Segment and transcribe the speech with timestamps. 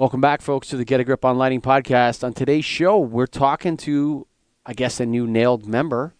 [0.00, 2.24] Welcome back, folks, to the Get a Grip on Lighting podcast.
[2.24, 4.26] On today's show, we're talking to,
[4.64, 6.14] I guess, a new NAILD member,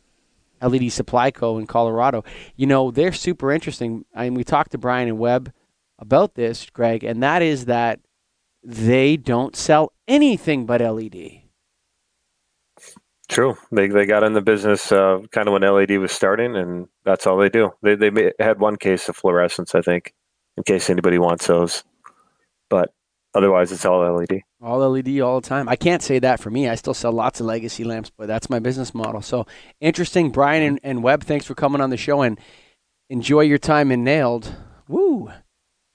[0.60, 1.56] LED Supply Co.
[1.56, 2.22] in Colorado.
[2.56, 4.04] You know, they're super interesting.
[4.14, 5.50] I mean, we talked to Brian and Webb
[5.98, 8.00] about this, Greg, and that is that
[8.62, 11.40] they don't sell anything but LED.
[13.30, 13.56] True.
[13.72, 17.26] They they got in the business uh, kind of when LED was starting, and that's
[17.26, 17.70] all they do.
[17.80, 20.12] They they had one case of fluorescence, I think,
[20.58, 21.82] in case anybody wants those.
[22.68, 22.92] But
[23.34, 24.42] otherwise, it's all LED.
[24.62, 25.68] All LED all the time.
[25.68, 26.68] I can't say that for me.
[26.68, 29.22] I still sell lots of legacy lamps, but that's my business model.
[29.22, 29.46] So
[29.80, 31.24] interesting, Brian and, and Webb.
[31.24, 32.38] Thanks for coming on the show and
[33.08, 34.54] enjoy your time in NAILD.
[34.88, 35.30] Woo!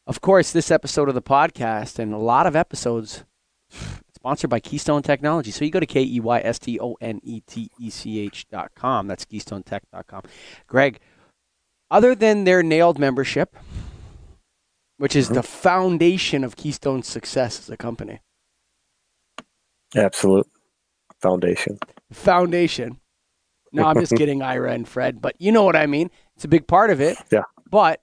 [0.07, 3.23] Of course, this episode of the podcast and a lot of episodes
[4.15, 5.51] sponsored by Keystone Technology.
[5.51, 8.19] So you go to K E Y S T O N E T E C
[8.19, 9.07] H dot com.
[9.07, 10.23] That's keystonetech.com.
[10.67, 10.99] Greg,
[11.89, 13.55] other than their NAILD membership,
[14.97, 15.35] which is mm-hmm.
[15.35, 18.21] the foundation of Keystone's success as a company.
[19.95, 20.47] Absolute
[21.21, 21.79] foundation.
[22.11, 22.99] Foundation.
[23.71, 26.09] No, I'm just kidding, Ira and Fred, but you know what I mean.
[26.35, 27.17] It's a big part of it.
[27.31, 27.43] Yeah.
[27.69, 28.01] But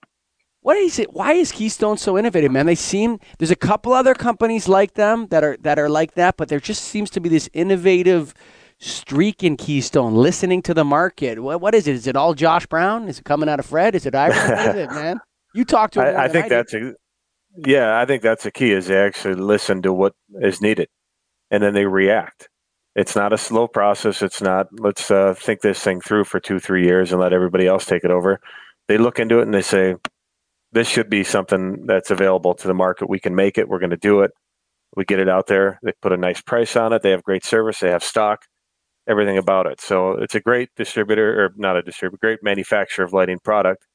[0.60, 1.12] what is it?
[1.12, 2.66] Why is Keystone so innovative, man?
[2.66, 6.36] They seem there's a couple other companies like them that are that are like that,
[6.36, 8.32] but there just seems to be this innovative
[8.78, 11.42] streak in Keystone, listening to the market.
[11.42, 11.94] What what is it?
[11.94, 13.08] Is it all Josh Brown?
[13.08, 13.94] Is it coming out of Fred?
[13.94, 14.34] Is it Ira?
[14.34, 15.20] what is it, man?
[15.54, 16.16] You talk to him.
[16.16, 16.94] I, I think I that's a,
[17.56, 17.98] yeah.
[17.98, 20.88] I think that's the key is they actually listen to what is needed,
[21.50, 22.48] and then they react.
[22.94, 24.22] It's not a slow process.
[24.22, 27.66] It's not let's uh, think this thing through for two three years and let everybody
[27.66, 28.40] else take it over.
[28.88, 29.96] They look into it and they say,
[30.72, 33.08] this should be something that's available to the market.
[33.08, 33.68] We can make it.
[33.68, 34.32] We're going to do it.
[34.96, 35.78] We get it out there.
[35.82, 37.02] They put a nice price on it.
[37.02, 37.80] They have great service.
[37.80, 38.44] They have stock,
[39.08, 39.80] everything about it.
[39.80, 43.86] So it's a great distributor, or not a distributor, great manufacturer of lighting product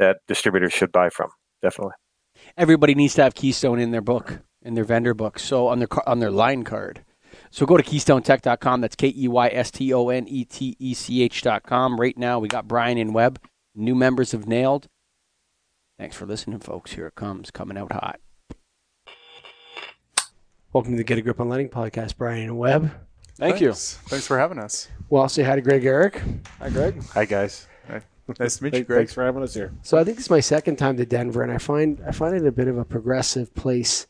[0.00, 1.30] that distributors should buy from.
[1.62, 1.94] Definitely.
[2.56, 5.38] Everybody needs to have Keystone in their book, in their vendor book.
[5.38, 7.04] So on their on their line card.
[7.50, 8.80] So go to keystonetech.com.
[8.80, 12.00] That's K E Y S T O N E T E C H.com.
[12.00, 13.38] Right now, we got Brian and Webb,
[13.74, 14.86] new members of NAILD.
[15.98, 16.92] Thanks for listening, folks.
[16.92, 18.20] Here it comes, coming out hot.
[20.72, 22.92] Welcome to the Get a Grip on Lighting podcast, Brian and Webb.
[23.36, 23.60] Thank Thanks.
[23.60, 23.72] you.
[24.08, 24.88] Thanks for having us.
[25.08, 26.22] Well, I'll say hi to Greg Eric.
[26.58, 27.02] Hi, Greg.
[27.12, 27.66] Hi, guys.
[27.88, 28.02] Hi.
[28.38, 28.98] Nice to meet you, Greg.
[28.98, 29.72] Thanks for having us here.
[29.82, 32.46] So I think it's my second time to Denver, and I find I find it
[32.46, 34.06] a bit of a progressive place.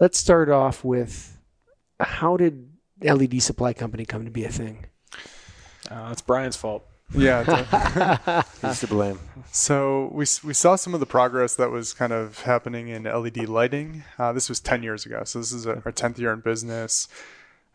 [0.00, 1.38] Let's start off with
[2.00, 2.68] how did
[3.02, 4.86] LED Supply Company come to be a thing?
[5.90, 6.86] Uh, that's Brian's fault.
[7.14, 9.18] Yeah, he's to blame.
[9.50, 13.48] So we we saw some of the progress that was kind of happening in LED
[13.48, 14.04] lighting.
[14.18, 17.08] Uh, this was ten years ago, so this is a, our tenth year in business,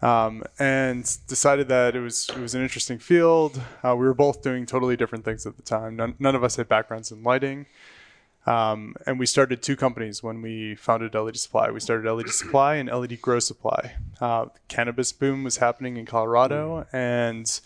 [0.02, 3.62] um, and decided that it was it was an interesting field.
[3.84, 5.96] Uh, we were both doing totally different things at the time.
[5.96, 7.66] None, none of us had backgrounds in lighting.
[8.46, 11.70] Um, and we started two companies when we founded LED Supply.
[11.70, 13.96] We started LED Supply and LED Grow Supply.
[14.22, 17.60] Uh, cannabis boom was happening in Colorado, and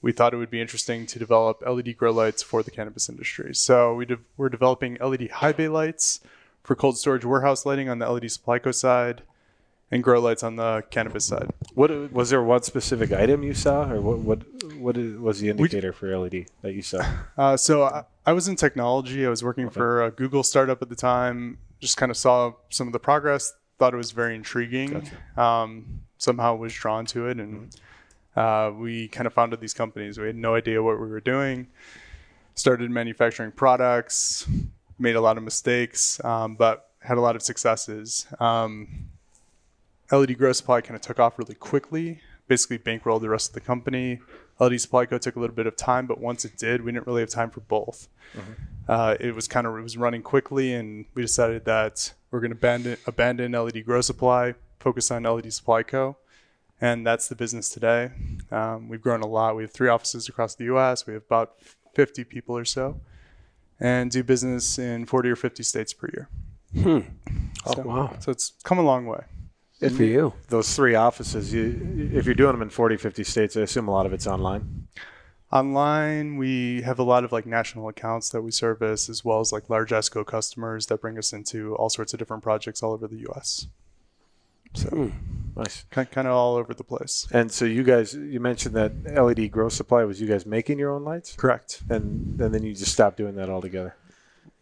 [0.00, 3.52] we thought it would be interesting to develop LED grow lights for the cannabis industry.
[3.54, 6.20] So we de- we're developing LED high bay lights
[6.62, 9.22] for cold storage warehouse lighting on the LED supply co side
[9.90, 11.50] and grow lights on the cannabis side.
[11.74, 14.38] What was there one specific item you saw, or what what
[14.78, 17.04] what was the indicator we, for LED that you saw?
[17.36, 19.24] Uh, so I, I, was in technology.
[19.24, 19.74] I was working okay.
[19.74, 21.58] for a Google startup at the time.
[21.80, 23.54] Just kind of saw some of the progress.
[23.78, 24.90] Thought it was very intriguing.
[24.90, 25.40] Gotcha.
[25.40, 27.54] Um, somehow was drawn to it and.
[27.54, 27.84] Mm-hmm
[28.38, 30.16] uh, we kind of founded these companies.
[30.16, 31.66] We had no idea what we were doing.
[32.54, 34.46] Started manufacturing products,
[34.96, 38.26] made a lot of mistakes, um, but had a lot of successes.
[38.38, 39.08] Um,
[40.10, 42.20] LED Grow Supply kind of took off really quickly.
[42.46, 44.20] Basically, bankrolled the rest of the company.
[44.58, 47.06] LED Supply Co took a little bit of time, but once it did, we didn't
[47.06, 48.08] really have time for both.
[48.34, 48.52] Mm-hmm.
[48.88, 52.52] Uh, it was kind of it was running quickly, and we decided that we're going
[52.52, 56.16] to abandon, abandon LED Grow Supply, focus on LED Supply Co
[56.80, 58.10] and that's the business today.
[58.50, 59.56] Um, we've grown a lot.
[59.56, 61.06] We have three offices across the U.S.
[61.06, 61.56] We have about
[61.94, 63.00] 50 people or so,
[63.80, 66.28] and do business in 40 or 50 states per year.
[66.82, 67.00] Hmm.
[67.66, 68.16] Oh so, wow!
[68.20, 69.24] So it's come a long way.
[69.80, 70.34] Good for you.
[70.48, 73.92] Those three offices, you, if you're doing them in 40, 50 states, I assume a
[73.92, 74.88] lot of it's online.
[75.52, 79.52] Online, we have a lot of like national accounts that we service, as well as
[79.52, 83.06] like large ESCO customers that bring us into all sorts of different projects all over
[83.06, 83.68] the U.S.
[84.74, 85.12] So mm,
[85.56, 87.26] nice, kind, kind of all over the place.
[87.30, 90.90] And so you guys, you mentioned that LED Grow Supply was you guys making your
[90.90, 91.82] own lights, correct?
[91.88, 93.96] And and then you just stopped doing that altogether.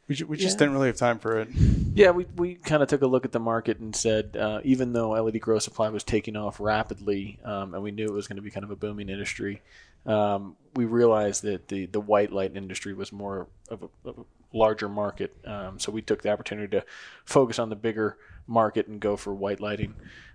[0.08, 0.58] We, we just yeah.
[0.60, 1.48] didn't really have time for it.
[1.94, 4.92] Yeah, we, we kind of took a look at the market and said, uh, even
[4.92, 8.36] though LED Grow Supply was taking off rapidly, um, and we knew it was going
[8.36, 9.62] to be kind of a booming industry,
[10.04, 14.56] um, we realized that the, the white light industry was more of a, of a
[14.56, 15.34] larger market.
[15.44, 16.84] Um, so we took the opportunity to
[17.24, 18.16] focus on the bigger
[18.46, 19.94] market and go for white lighting.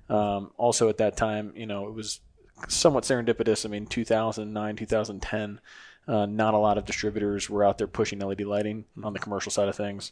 [0.09, 2.19] Um, also, at that time, you know, it was
[2.67, 3.65] somewhat serendipitous.
[3.65, 5.61] I mean, 2009, 2010,
[6.07, 9.51] uh, not a lot of distributors were out there pushing LED lighting on the commercial
[9.51, 10.11] side of things.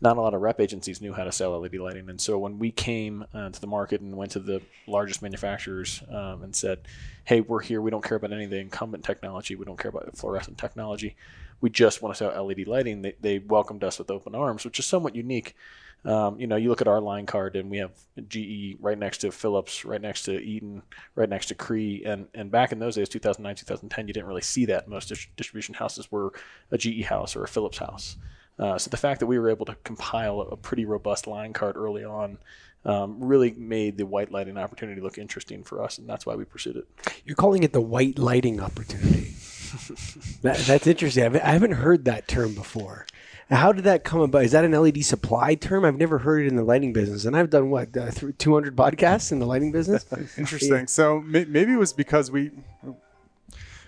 [0.00, 2.08] Not a lot of rep agencies knew how to sell LED lighting.
[2.08, 6.02] And so when we came uh, to the market and went to the largest manufacturers
[6.10, 6.80] um, and said,
[7.24, 9.88] hey, we're here, we don't care about any of the incumbent technology, we don't care
[9.88, 11.16] about fluorescent technology,
[11.60, 14.78] we just want to sell LED lighting, they, they welcomed us with open arms, which
[14.78, 15.56] is somewhat unique.
[16.04, 17.92] Um, you know, you look at our line card and we have
[18.28, 20.82] GE right next to Philips, right next to Eaton,
[21.14, 22.02] right next to Cree.
[22.04, 24.86] And, and back in those days, 2009, 2010, you didn't really see that.
[24.86, 26.32] Most distribution houses were
[26.70, 28.16] a GE house or a Philips house.
[28.58, 31.76] Uh, so the fact that we were able to compile a pretty robust line card
[31.76, 32.38] early on
[32.84, 36.44] um, really made the white lighting opportunity look interesting for us, and that's why we
[36.44, 36.86] pursued it.
[37.24, 39.32] You're calling it the white lighting opportunity.
[40.42, 41.36] that, that's interesting.
[41.36, 43.06] I haven't heard that term before.
[43.50, 44.44] How did that come about?
[44.44, 45.84] Is that an LED supply term?
[45.84, 49.32] I've never heard it in the lighting business, and I've done what uh, 200 podcasts
[49.32, 50.06] in the lighting business.
[50.38, 50.72] Interesting.
[50.72, 50.86] Yeah.
[50.86, 52.52] So maybe it was because we,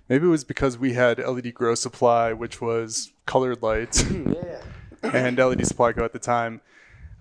[0.08, 4.62] maybe it was because we had LED grow supply, which was colored lights, yeah.
[5.03, 6.61] and LED supply Co at the time.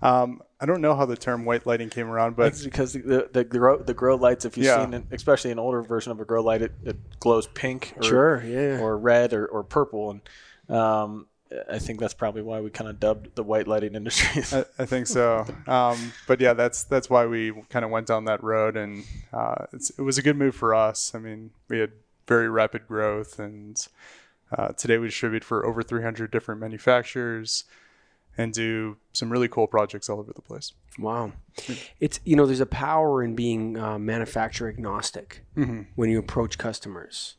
[0.02, 3.28] Um, I don't know how the term white lighting came around, but it's because the
[3.32, 4.84] the grow the grow lights, if you've yeah.
[4.84, 8.02] seen, it, especially an older version of a grow light, it, it glows pink, or,
[8.02, 11.26] sure, yeah, or red or, or purple, and um,
[11.70, 14.42] I think that's probably why we kind of dubbed the white lighting industry.
[14.52, 15.46] I, I, think so.
[15.66, 19.66] Um, but yeah, that's that's why we kind of went down that road, and uh,
[19.72, 21.14] it was a good move for us.
[21.14, 21.92] I mean, we had
[22.26, 23.86] very rapid growth, and
[24.56, 27.64] uh, today we distribute for over 300 different manufacturers
[28.38, 30.72] and do some really cool projects all over the place.
[30.98, 31.32] Wow,
[32.00, 35.82] it's you know there's a power in being uh, manufacturer agnostic mm-hmm.
[35.94, 37.36] when you approach customers.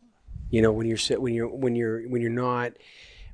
[0.49, 2.73] You know when you're when you're when you're when you're not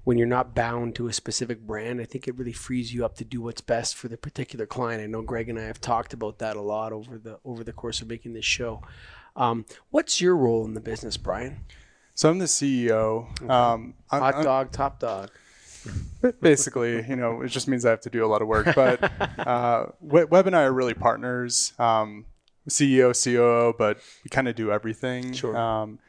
[0.04, 3.16] when you're not bound to a specific brand, I think it really frees you up
[3.16, 5.02] to do what's best for the particular client.
[5.02, 7.74] I know Greg and I have talked about that a lot over the over the
[7.74, 8.82] course of making this show.
[9.36, 11.66] Um, what's your role in the business, Brian?
[12.16, 13.32] So I'm the CEO.
[13.42, 13.48] Okay.
[13.48, 15.32] Um, Hot I'm, dog, top dog.
[16.42, 18.68] Basically, you know, it just means I have to do a lot of work.
[18.76, 19.12] But
[19.48, 21.74] uh, Webb and I are really partners.
[21.80, 22.26] Um,
[22.70, 25.34] CEO, COO, but we kind of do everything.
[25.34, 25.58] Sure.
[25.58, 26.00] Um,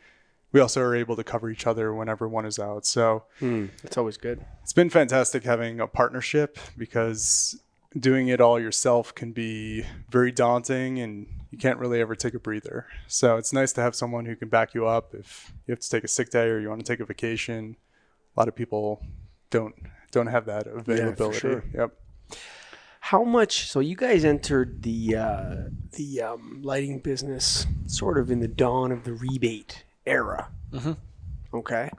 [0.55, 2.87] we also are able to cover each other whenever one is out.
[2.87, 4.41] So mm, that's always good.
[4.62, 7.61] It's been fantastic having a partnership because
[7.99, 12.39] doing it all yourself can be very daunting and you can't really ever take a
[12.39, 12.87] breather.
[13.09, 15.91] So it's nice to have someone who can back you up if you have to
[15.91, 17.77] take a sick day or you want to take a vacation.
[18.37, 19.05] A lot of people
[19.51, 19.75] don't
[20.12, 21.35] don't have that availability.
[21.35, 21.65] Yeah, sure.
[21.75, 21.93] Yep.
[23.01, 23.69] How much?
[23.69, 25.55] So you guys entered the uh,
[25.93, 30.49] the um, lighting business sort of in the dawn of the rebate era.
[30.73, 30.93] Mm-hmm.
[31.56, 31.91] Okay.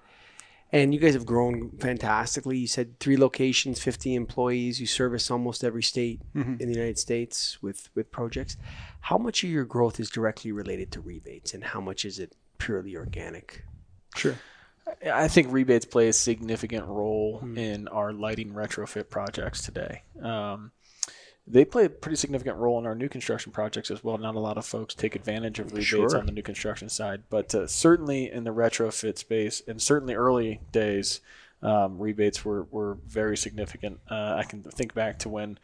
[0.72, 2.57] And you guys have grown fantastically.
[2.57, 4.81] You said three locations, 50 employees.
[4.81, 6.56] You service almost every state mm-hmm.
[6.60, 8.57] in the United States with, with projects.
[9.00, 12.36] How much of your growth is directly related to rebates and how much is it
[12.57, 13.63] purely organic?
[14.16, 14.36] Sure.
[15.06, 17.57] I think rebates play a significant role mm-hmm.
[17.57, 20.04] in our lighting retrofit projects today.
[20.22, 20.72] Um,
[21.47, 24.18] they play a pretty significant role in our new construction projects as well.
[24.18, 26.18] Not a lot of folks take advantage of rebates sure.
[26.18, 30.59] on the new construction side, but uh, certainly in the retrofit space, and certainly early
[30.71, 31.21] days,
[31.62, 34.00] um, rebates were, were very significant.
[34.09, 35.59] Uh, I can think back to when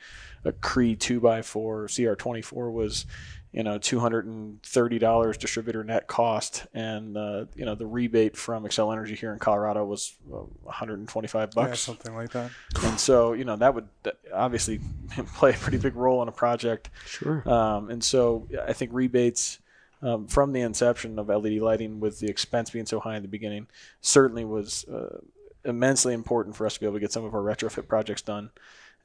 [0.45, 3.06] a Cree 2x4 CR24 was
[3.51, 7.85] you know, two hundred and thirty dollars distributor net cost, and uh, you know the
[7.85, 11.76] rebate from Xcel Energy here in Colorado was uh, one hundred and twenty-five bucks, yeah,
[11.76, 12.52] something like that.
[12.83, 13.90] And so you know that would
[14.33, 14.80] obviously
[15.35, 16.90] play a pretty big role in a project.
[17.06, 17.47] Sure.
[17.49, 19.59] Um, and so I think rebates.
[20.04, 23.28] Um, from the inception of LED lighting, with the expense being so high in the
[23.28, 23.68] beginning,
[24.02, 25.19] certainly was uh,
[25.64, 28.49] immensely important for us to be able to get some of our retrofit projects done.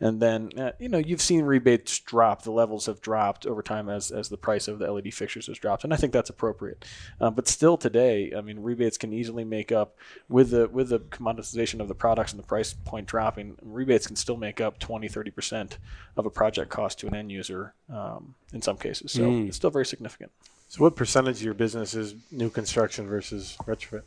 [0.01, 2.43] And then, uh, you know, you've seen rebates drop.
[2.43, 5.59] The levels have dropped over time as, as the price of the LED fixtures has
[5.59, 6.85] dropped, and I think that's appropriate.
[7.21, 9.97] Um, but still, today, I mean, rebates can easily make up
[10.29, 13.57] with the with the commoditization of the products and the price point dropping.
[13.63, 15.79] Rebates can still make up 20, 30 percent
[16.17, 19.13] of a project cost to an end user um, in some cases.
[19.13, 19.49] So mm.
[19.49, 20.31] it's still very significant.
[20.69, 24.03] So, what percentage of your business is new construction versus retrofit?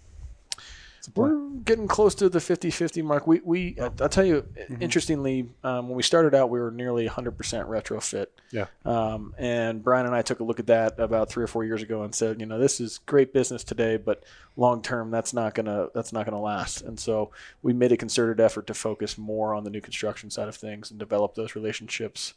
[1.15, 3.27] We're getting close to the 50-50 mark.
[3.27, 4.81] We, we I'll tell you, mm-hmm.
[4.81, 8.27] interestingly, um, when we started out, we were nearly 100% retrofit.
[8.51, 8.65] Yeah.
[8.85, 11.81] Um, and Brian and I took a look at that about three or four years
[11.81, 14.23] ago and said, you know, this is great business today, but
[14.55, 16.81] long term, that's not gonna that's not gonna last.
[16.81, 20.47] And so we made a concerted effort to focus more on the new construction side
[20.47, 22.33] of things and develop those relationships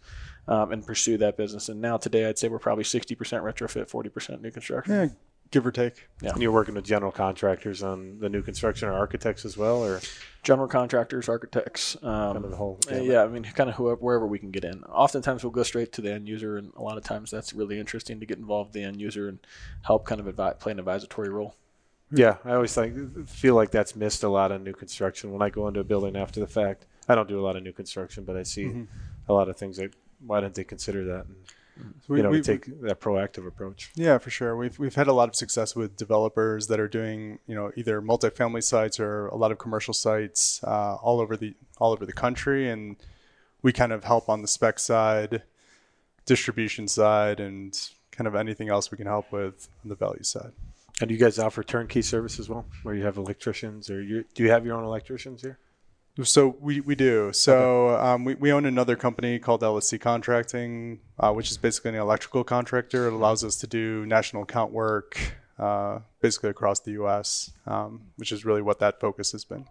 [0.48, 1.68] um, and pursue that business.
[1.68, 4.94] And now today, I'd say we're probably 60% retrofit, 40% new construction.
[4.94, 5.08] Yeah
[5.52, 6.08] give or take.
[6.20, 6.30] Yeah.
[6.32, 10.00] And you're working with general contractors on the new construction or architects as well, or
[10.42, 12.76] General contractors, architects, um, kind of the whole?
[12.88, 13.04] Gamut?
[13.04, 14.82] yeah, I mean, kind of whoever, wherever we can get in.
[14.84, 17.78] Oftentimes, we'll go straight to the end user, and a lot of times that's really
[17.78, 19.38] interesting to get involved with the end user and
[19.82, 21.54] help kind of advi- play an advisory role.
[22.10, 25.30] Yeah, I always think feel like that's missed a lot on new construction.
[25.32, 27.62] When I go into a building after the fact, I don't do a lot of
[27.62, 28.82] new construction, but I see Mm-hmm.
[29.28, 29.92] a lot of things like
[30.26, 31.26] why didn't they consider that?
[31.26, 31.36] And,
[32.08, 33.90] We- you know, we- we take that proactive approach.
[33.94, 34.56] Yeah, for sure.
[34.56, 38.00] We've we've had a lot of success with developers that are doing you know either
[38.02, 42.12] multifamily sites or a lot of commercial sites uh, all over the all over the
[42.12, 42.96] country, and
[43.62, 45.42] we kind of help on the spec side,
[46.26, 50.52] distribution side, and kind of anything else we can help with on the value side.
[51.00, 54.24] And do you guys offer turnkey service as well, where you have electricians, or you
[54.34, 55.58] do you have your own electricians here?
[56.22, 57.32] So we, we do.
[57.32, 61.96] So um, we, we own another company called LSC Contracting, uh, which is basically an
[61.96, 63.06] electrical contractor.
[63.08, 65.18] It allows us to do national account work
[65.58, 69.64] uh, basically across the U.S., um, which is really what that focus has been.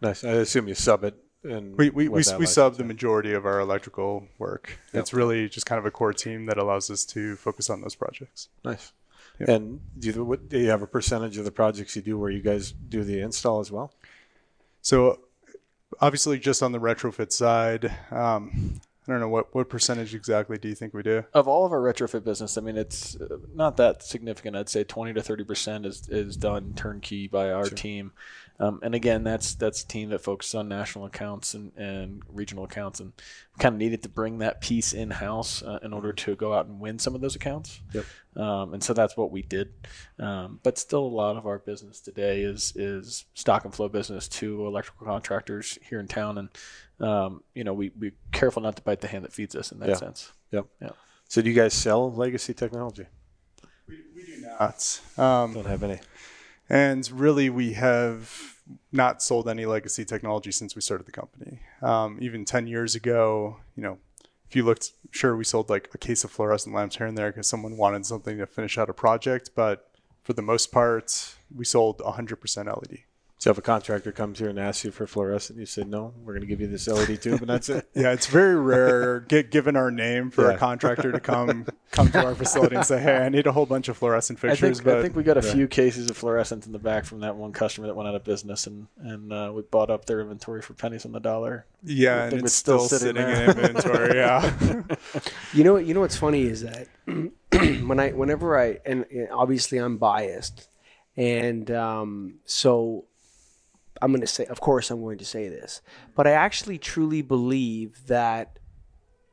[0.00, 0.24] Nice.
[0.24, 1.14] I assume you sub it.
[1.44, 4.78] And We, we, we, we sub the majority of our electrical work.
[4.94, 7.94] It's really just kind of a core team that allows us to focus on those
[7.94, 8.48] projects.
[8.64, 8.92] Nice.
[9.38, 9.52] Yeah.
[9.52, 12.30] And do you, what, do you have a percentage of the projects you do where
[12.30, 13.92] you guys do the install as well?
[14.80, 15.20] So
[16.00, 20.68] obviously just on the retrofit side, um, I don't know what, what percentage exactly do
[20.68, 21.24] you think we do?
[21.34, 24.56] Of all of our retrofit business, I mean, it's uh, not that significant.
[24.56, 28.12] I'd say 20 to 30 percent is, is done turnkey by our team.
[28.60, 32.62] Um, and again, that's that's a team that focuses on national accounts and, and regional
[32.64, 33.12] accounts, and
[33.58, 36.66] kind of needed to bring that piece in house uh, in order to go out
[36.66, 37.80] and win some of those accounts.
[37.92, 38.04] Yep.
[38.36, 39.72] Um, and so that's what we did.
[40.20, 44.28] Um, but still, a lot of our business today is is stock and flow business
[44.28, 46.48] to electrical contractors here in town, and
[47.08, 49.80] um, you know we we careful not to bite the hand that feeds us in
[49.80, 49.94] that Yeah.
[49.96, 50.32] sense.
[50.52, 50.66] Yep.
[50.80, 50.90] Yeah.
[51.28, 53.06] So do you guys sell legacy technology?
[53.88, 55.00] We, we do not.
[55.18, 55.98] Um, Don't have any.
[56.68, 58.54] And really, we have
[58.92, 61.60] not sold any legacy technology since we started the company.
[61.82, 63.98] Um, even 10 years ago, you know,
[64.48, 67.30] if you looked, sure, we sold like a case of fluorescent lamps here and there
[67.30, 69.50] because someone wanted something to finish out a project.
[69.54, 69.90] But
[70.22, 73.00] for the most part, we sold 100% LED.
[73.44, 76.32] So if a contractor comes here and asks you for fluorescent, you say no, we're
[76.32, 77.86] going to give you this LED tube, and that's it.
[77.92, 80.54] Yeah, it's very rare, get, given our name, for Yeah.
[80.54, 83.66] a contractor to come come to our facility and say, "Hey, I need a whole
[83.66, 86.16] bunch of fluorescent I fixtures." think, but I think we got a few cases of
[86.16, 89.30] fluorescent in the back from that one customer that went out of business, and and
[89.30, 91.66] uh, we bought up their inventory for pennies on the dollar.
[91.82, 94.16] yeah, and think it's it's still still, sitting sitting, in inventory.
[94.16, 94.54] Yeah.
[95.52, 96.88] You know, you know what's funny is that
[97.84, 100.66] when I, whenever I, and and obviously I'm biased,
[101.14, 103.04] and um, so
[104.04, 105.80] I'm going to say, of course, I'm going to say this,
[106.14, 108.58] but I actually truly believe that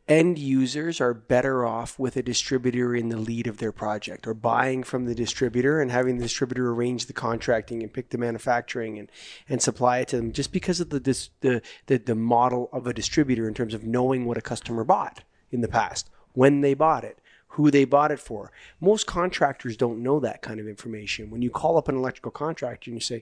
[0.08, 4.34] end users are better off with a distributor in the lead of their project or
[4.34, 8.98] buying from the distributor and having the distributor arrange the contracting and pick the manufacturing
[8.98, 9.12] and,
[9.50, 12.88] and supply it to them just because of the, dis, the, the, the model of
[12.88, 16.74] a distributor in terms of knowing what a customer bought in the past, when they
[16.74, 17.20] bought it,
[17.56, 18.54] who they bought it for.
[18.80, 21.30] Most contractors don't know that kind of information.
[21.30, 23.22] When you call up an electrical contractor and you say,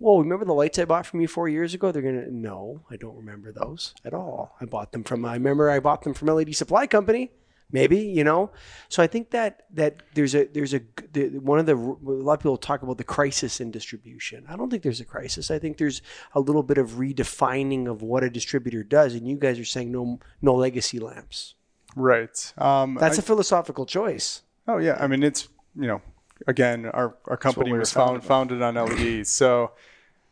[0.00, 1.92] Whoa, remember the lights I bought from you four years ago?
[1.92, 4.56] They're gonna no, I don't remember those at all.
[4.60, 7.30] I bought them from I remember I bought them from LED Supply Company.
[7.72, 8.50] Maybe you know.
[8.88, 10.80] So I think that that there's a there's a
[11.12, 14.44] the, one of the a lot of people talk about the crisis in distribution.
[14.48, 15.50] I don't think there's a crisis.
[15.52, 16.02] I think there's
[16.34, 19.92] a little bit of redefining of what a distributor does, and you guys are saying
[19.92, 21.54] no no legacy lamps.
[21.94, 22.52] right.
[22.58, 24.42] Um, That's I- a philosophical choice.
[24.66, 26.00] Oh yeah, I mean it's you know
[26.46, 29.72] again our our company we was found, founded on LEDs, so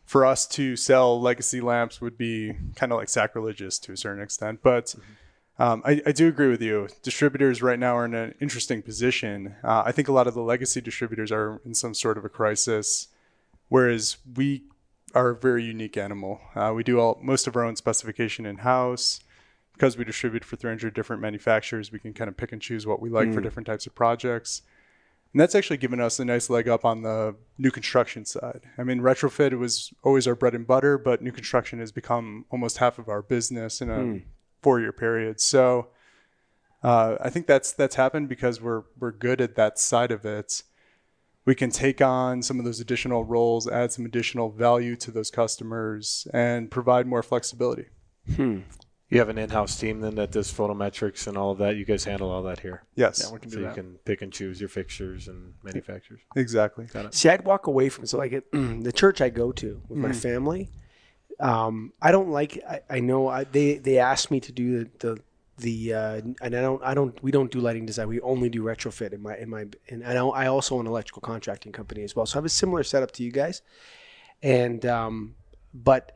[0.05, 4.23] for us to sell legacy lamps would be kind of like sacrilegious to a certain
[4.23, 4.59] extent.
[4.63, 4.95] But
[5.59, 6.87] um, I, I do agree with you.
[7.03, 9.55] Distributors right now are in an interesting position.
[9.63, 12.29] Uh, I think a lot of the legacy distributors are in some sort of a
[12.29, 13.09] crisis,
[13.67, 14.63] whereas we
[15.13, 16.41] are a very unique animal.
[16.55, 19.19] Uh, we do all most of our own specification in house
[19.73, 23.01] because we distribute for 300 different manufacturers, we can kind of pick and choose what
[23.01, 24.61] we like for different types of projects.
[25.33, 28.61] And that's actually given us a nice leg up on the new construction side.
[28.79, 32.79] I mean, retrofit was always our bread and butter, but new construction has become almost
[32.79, 34.21] half of our business in a
[34.61, 35.39] four year period.
[35.39, 35.89] So
[36.81, 40.63] uh, I think that's that's happened because we're we're good at that side of it.
[41.45, 45.31] We can take on some of those additional roles, add some additional value to those
[45.31, 47.85] customers, and provide more flexibility.
[49.09, 51.75] You have an in-house team then that does photometrics and all of that.
[51.75, 54.21] You guys handle all that here, Yes, Yeah, we can so do you can pick
[54.21, 56.19] and choose your fixtures and manufacturers.
[56.35, 56.87] exactly.
[57.11, 60.11] See, I'd walk away from so like it, the church I go to with my
[60.13, 60.69] family.
[61.39, 62.61] Um, I don't like.
[62.67, 65.21] I, I know I, they they asked me to do the, the
[65.57, 68.09] the uh, and I don't I don't we don't do lighting design.
[68.09, 70.87] We only do retrofit in my in my and I don't, I also own an
[70.87, 72.25] electrical contracting company as well.
[72.25, 73.61] So I have a similar setup to you guys,
[74.43, 75.35] and um,
[75.73, 76.11] but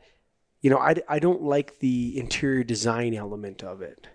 [0.64, 4.08] you know I, I don't like the interior design element of it.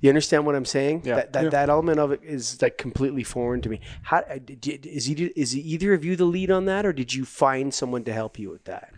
[0.00, 1.02] You understand what I'm saying?
[1.04, 1.16] Yeah.
[1.16, 3.80] That that, that element of it is like completely foreign to me.
[4.02, 7.12] How uh, did, is either, is either of you the lead on that, or did
[7.12, 8.92] you find someone to help you with that?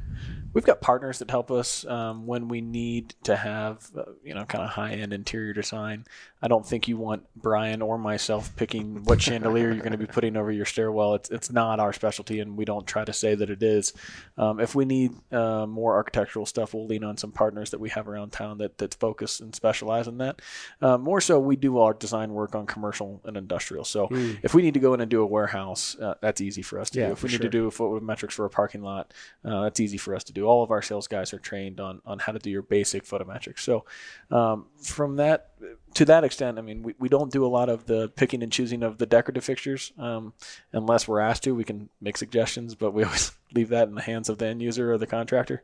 [0.52, 4.44] We've got partners that help us um, when we need to have, uh, you know,
[4.44, 6.04] kind of high end interior design.
[6.42, 10.06] I don't think you want Brian or myself picking what chandelier you're going to be
[10.06, 11.14] putting over your stairwell.
[11.14, 13.92] It's it's not our specialty, and we don't try to say that it is.
[14.38, 17.90] Um, if we need uh, more architectural stuff, we'll lean on some partners that we
[17.90, 20.40] have around town that that focus and specialize in that.
[20.80, 23.85] Uh, more so, we do our design work on commercial and industrial.
[23.85, 26.80] So if we need to go in and do a warehouse, uh, that's easy for
[26.80, 27.12] us to Yeah, do.
[27.12, 27.42] If we need sure.
[27.42, 29.12] to do a photometrics for a parking lot,
[29.44, 30.47] uh, that's easy for us to do.
[30.47, 33.61] All of our sales guys are trained on on how to do your basic photometrics.
[33.61, 33.85] So
[34.30, 35.50] um, from that
[35.94, 38.52] to that extent, I mean, we, we don't do a lot of the picking and
[38.52, 40.32] choosing of the decorative fixtures um,
[40.72, 41.54] unless we're asked to.
[41.54, 44.62] We can make suggestions, but we always leave that in the hands of the end
[44.62, 45.62] user or the contractor.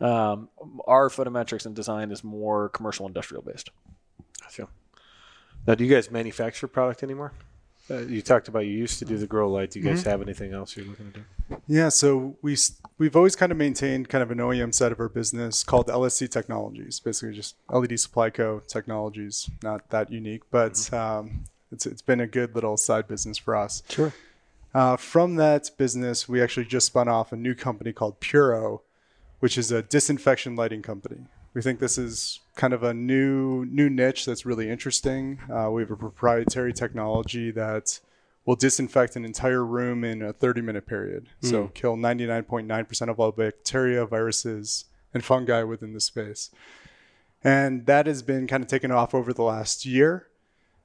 [0.00, 0.48] Um,
[0.86, 3.70] our photometrics and design is more commercial industrial based.
[4.40, 4.68] Gotcha.
[5.66, 7.32] Now, do you guys manufacture product anymore?
[7.88, 9.70] Uh, you talked about you used to do the grow light.
[9.70, 11.24] Do you guys have anything else you're looking to do?
[11.68, 12.56] Yeah, so we
[12.98, 16.28] we've always kind of maintained kind of an OEM side of our business called LSC
[16.28, 18.60] Technologies, basically just LED Supply Co.
[18.66, 19.48] Technologies.
[19.62, 23.84] Not that unique, but um, it's it's been a good little side business for us.
[23.88, 24.12] Sure.
[24.74, 28.82] Uh, from that business, we actually just spun off a new company called Puro,
[29.40, 31.20] which is a disinfection lighting company.
[31.54, 35.38] We think this is kind of a new new niche that's really interesting.
[35.54, 38.00] Uh, we have a proprietary technology that
[38.44, 41.28] will disinfect an entire room in a 30 minute period.
[41.42, 46.50] So kill 99.9% of all bacteria, viruses, and fungi within the space.
[47.44, 50.28] And that has been kind of taken off over the last year.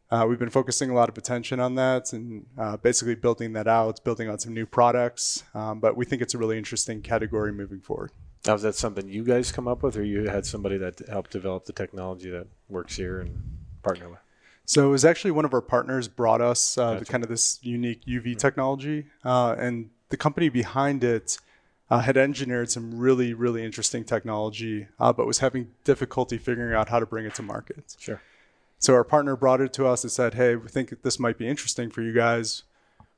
[0.09, 3.67] Uh, we've been focusing a lot of attention on that and uh, basically building that
[3.67, 5.43] out, building out some new products.
[5.53, 8.11] Um, but we think it's a really interesting category moving forward.
[8.45, 11.31] Now, is that something you guys come up with, or you had somebody that helped
[11.31, 13.41] develop the technology that works here and
[13.83, 14.19] partner with?
[14.65, 17.60] So it was actually one of our partners brought us uh, the kind of this
[17.62, 21.37] unique UV technology, uh, and the company behind it
[21.89, 26.89] uh, had engineered some really, really interesting technology, uh, but was having difficulty figuring out
[26.89, 27.96] how to bring it to market.
[28.00, 28.22] Sure.
[28.79, 31.48] So our partner brought it to us and said, "Hey, we think this might be
[31.48, 32.63] interesting for you guys."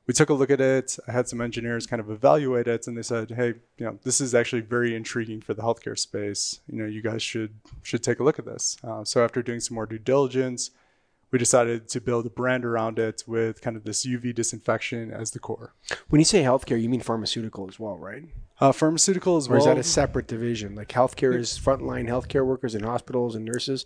[0.06, 0.98] We took a look at it.
[1.08, 4.20] I had some engineers kind of evaluate it, and they said, "Hey, you know, this
[4.20, 6.60] is actually very intriguing for the healthcare space.
[6.70, 9.60] You know, you guys should should take a look at this." Uh, so after doing
[9.60, 10.70] some more due diligence,
[11.30, 15.30] we decided to build a brand around it with kind of this UV disinfection as
[15.30, 15.72] the core.
[16.10, 18.24] When you say healthcare, you mean pharmaceutical as well, right?
[18.60, 19.58] Uh, pharmaceutical as Or well.
[19.60, 20.74] is that a separate division?
[20.76, 23.84] Like healthcare is frontline healthcare workers in hospitals and nurses,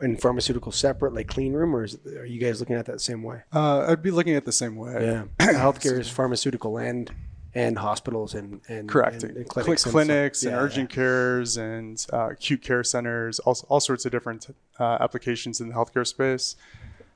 [0.00, 3.22] and pharmaceutical separate, like clean room, or is, are you guys looking at that same
[3.22, 3.42] way?
[3.52, 4.94] uh, I'd be looking at the same way.
[5.00, 7.10] Yeah, healthcare is pharmaceutical and
[7.54, 9.22] and hospitals and and Correct.
[9.24, 10.52] and, and Cl- clinics, clinics, and.
[10.52, 15.60] Yeah, urgent cares and uh, acute care centers, all, all sorts of different uh, applications
[15.60, 16.56] in the healthcare space.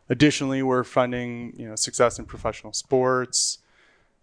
[0.08, 3.58] Additionally, we're funding you know success in professional sports,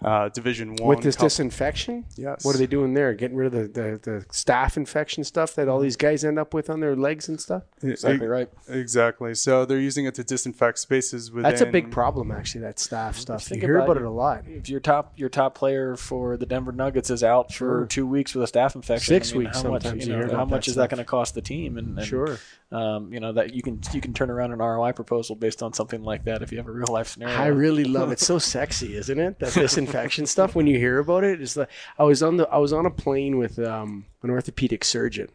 [0.04, 0.76] uh, Division.
[0.76, 0.88] One.
[0.90, 2.06] with this col- disinfection.
[2.16, 2.44] Yes.
[2.44, 3.14] What are they doing there?
[3.14, 6.54] Getting rid of the, the, the staph infection stuff that all these guys end up
[6.54, 7.64] with on their legs and stuff.
[7.84, 8.50] Exactly right.
[8.68, 9.36] Exactly.
[9.36, 11.50] So they're using it to disinfect spaces within.
[11.50, 12.62] That's a big problem, actually.
[12.62, 13.50] That staph stuff.
[13.52, 14.02] You hear about about it.
[14.02, 14.44] it a lot.
[14.48, 17.82] If your top your top player for the Denver Nuggets is out Sure.
[17.82, 20.14] for two weeks with a staph infection, Six I mean, weeks how much, sometimes you
[20.14, 21.78] you know, hear how much that is that going to cost the team?
[21.78, 22.38] And, and Sure.
[22.72, 25.74] um, you know that you can you can turn around an ROI proposal based on
[25.74, 27.36] something like that if you have a real life scenario.
[27.36, 28.14] I really love it.
[28.14, 29.40] It's so sexy, isn't it?
[29.40, 29.91] That disinfection
[30.26, 30.56] stuff.
[30.56, 32.92] When you hear about it, it's like I was on the I was on a
[32.92, 35.30] plane with um, an orthopedic surgeon.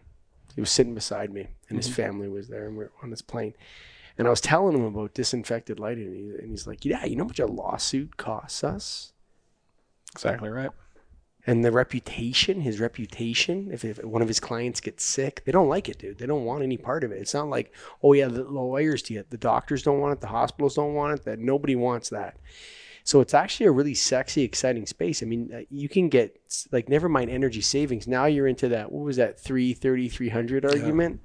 [0.54, 3.22] He was sitting beside me, and his family was there, and we are on this
[3.22, 3.54] plane.
[4.18, 7.16] And I was telling him about disinfected lighting, and, he, and he's like, "Yeah, you
[7.16, 9.12] know how much a lawsuit costs us,
[10.12, 10.70] exactly right.
[11.46, 13.68] and the reputation, his reputation.
[13.70, 16.18] If, if one of his clients gets sick, they don't like it, dude.
[16.18, 17.20] They don't want any part of it.
[17.20, 20.26] It's not like, oh yeah, the lawyers do it, the doctors don't want it, the
[20.28, 21.24] hospitals don't want it.
[21.24, 22.38] That nobody wants that.
[23.06, 25.22] So it's actually a really sexy, exciting space.
[25.22, 26.40] I mean, uh, you can get
[26.72, 28.08] like never mind energy savings.
[28.08, 28.90] Now you're into that.
[28.90, 31.20] What was that 330, 300 argument?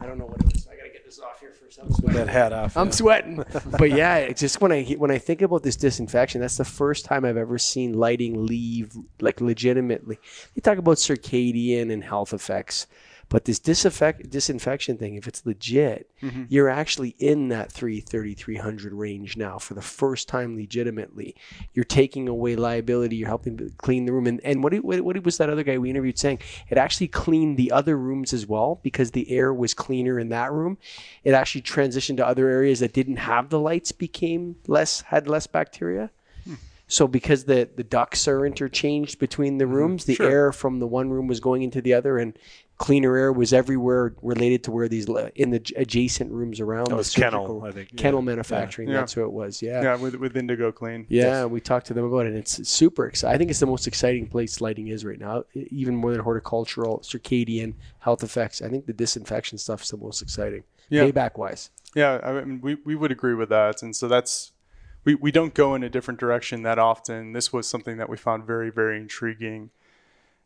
[0.00, 0.66] I don't know what it was.
[0.66, 1.90] I gotta get this off here for some.
[2.14, 2.78] That hat off.
[2.78, 2.92] I'm yeah.
[2.92, 3.44] sweating.
[3.78, 7.04] but yeah, it's just when I when I think about this disinfection, that's the first
[7.04, 10.18] time I've ever seen lighting leave like legitimately.
[10.54, 12.86] They talk about circadian and health effects,
[13.28, 16.44] But this disinfect, disinfection thing, if it's legit, Mm-hmm.
[16.48, 21.34] you're actually in that 330, 300 range now for the first time legitimately.
[21.74, 23.16] You're taking away liability.
[23.16, 24.26] You're helping clean the room.
[24.26, 26.38] And, and what, what, what was that other guy we interviewed saying?
[26.70, 30.52] It actually cleaned the other rooms as well because the air was cleaner in that
[30.52, 30.78] room.
[31.22, 35.46] It actually transitioned to other areas that didn't have the lights became less, had less
[35.46, 36.10] bacteria.
[36.88, 40.30] So because the the ducts are interchanged between the rooms, the Sure.
[40.30, 42.38] air from the one room was going into the other, and
[42.78, 46.84] cleaner air was everywhere related to where these in the adjacent rooms around.
[46.84, 47.90] That the was Kenall, I think.
[47.92, 48.02] Yeah.
[48.02, 48.88] Kenall manufacturing.
[48.88, 48.96] Yeah.
[48.96, 49.62] That's who it was.
[49.62, 49.82] Yeah.
[49.82, 51.06] Yeah, with with Indigo Clean.
[51.08, 52.30] Yeah, we talked to them about it.
[52.30, 53.34] And it's super exciting.
[53.34, 56.98] I think it's the most exciting place lighting is right now, even more than horticultural,
[57.00, 58.60] circadian, health effects.
[58.60, 61.04] I think the disinfection stuff is the most exciting, Yeah.
[61.04, 61.70] payback wise.
[61.94, 63.82] Yeah, I mean, we, we would agree with that.
[63.82, 64.52] And so that's,
[65.04, 67.32] we, we don't go in a different direction that often.
[67.32, 69.70] This was something that we found very, very intriguing.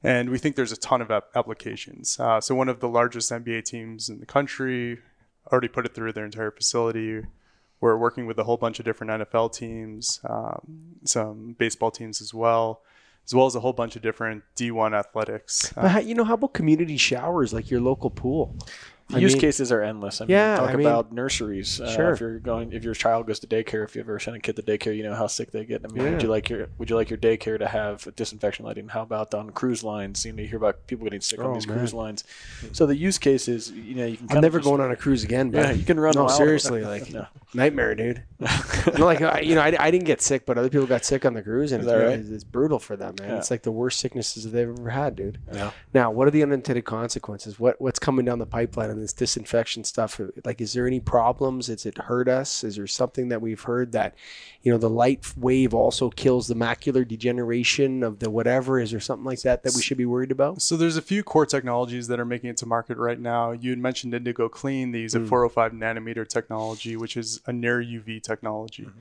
[0.02, 2.18] And we think there's a ton of ap- applications.
[2.18, 4.98] Uh, so, one of the largest NBA teams in the country
[5.52, 7.22] already put it through their entire facility.
[7.80, 12.34] We're working with a whole bunch of different NFL teams, um, some baseball teams as
[12.34, 12.82] well,
[13.26, 15.72] as well as a whole bunch of different D1 athletics.
[15.76, 18.54] How, you know, how about community showers like your local pool?
[19.14, 20.20] I use mean- cases are endless.
[20.20, 21.80] I mean, Yeah, talk I mean- about nurseries.
[21.80, 22.10] Uh, Sure.
[22.12, 24.56] If you're going, if your child goes to daycare, if you ever send a kid
[24.56, 25.84] to daycare, you know how sick they get.
[25.84, 26.10] I mean, Yeah.
[26.12, 28.88] would you like your would you like your daycare to have disinfection lighting?
[28.88, 30.24] How about on cruise lines?
[30.24, 31.78] You know, you hear about people getting sick Oh, on these man.
[31.78, 32.24] cruise lines.
[32.72, 34.36] So the use cases, you know, you can.
[34.36, 35.50] I'm never just- going on a cruise again.
[35.50, 37.26] But Yeah, you can run No, seriously, like No.
[37.54, 38.22] nightmare, dude.
[38.98, 41.34] like I- you know, I, I didn't get sick, but other people got sick on
[41.34, 42.18] the cruise, and it's, right?
[42.18, 43.28] it's, it's brutal for them, man.
[43.30, 43.36] Yeah.
[43.38, 45.38] It's like the worst sicknesses that they've ever had, dude.
[45.52, 45.70] Yeah.
[45.94, 47.58] Now, what are the unintended consequences?
[47.58, 50.20] What what's coming down the pipeline on this disinfection stuff?
[50.44, 51.68] Like, is there any problems?
[51.68, 52.62] Has it hurt us?
[52.62, 54.14] Is there something that we've heard that,
[54.62, 58.78] you know, the light wave also kills the macular degeneration of the whatever?
[58.78, 60.60] Is there something like that that we should be worried about?
[60.62, 63.52] So there's a few core technologies that are making it to market right now.
[63.52, 64.92] You had mentioned Indigo Clean.
[64.92, 65.24] They use Hmm.
[65.24, 68.84] a 405 nanometer technology, which is a near UV technology.
[68.84, 69.00] Mm-hmm.